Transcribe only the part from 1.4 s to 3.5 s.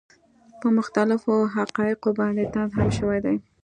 حقائقو باندې طنز هم شوے دے،